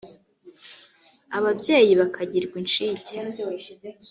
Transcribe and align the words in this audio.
ababyeyi 1.37 1.93
bakagirwa 2.01 2.53
incike 2.61 3.15